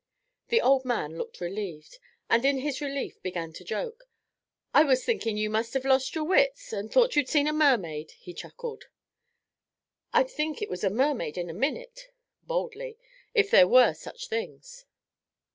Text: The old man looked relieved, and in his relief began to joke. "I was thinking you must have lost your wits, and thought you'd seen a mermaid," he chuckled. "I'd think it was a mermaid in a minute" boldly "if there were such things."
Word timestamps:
The 0.47 0.61
old 0.61 0.83
man 0.83 1.15
looked 1.15 1.39
relieved, 1.39 1.99
and 2.27 2.43
in 2.43 2.57
his 2.57 2.81
relief 2.81 3.21
began 3.21 3.53
to 3.53 3.63
joke. 3.63 4.09
"I 4.73 4.83
was 4.83 5.05
thinking 5.05 5.37
you 5.37 5.47
must 5.51 5.75
have 5.75 5.85
lost 5.85 6.15
your 6.15 6.23
wits, 6.23 6.73
and 6.73 6.91
thought 6.91 7.15
you'd 7.15 7.29
seen 7.29 7.45
a 7.45 7.53
mermaid," 7.53 8.09
he 8.19 8.33
chuckled. 8.33 8.85
"I'd 10.11 10.27
think 10.31 10.59
it 10.59 10.71
was 10.71 10.83
a 10.83 10.89
mermaid 10.89 11.37
in 11.37 11.51
a 11.51 11.53
minute" 11.53 12.07
boldly 12.41 12.97
"if 13.35 13.51
there 13.51 13.67
were 13.67 13.93
such 13.93 14.27
things." 14.27 14.87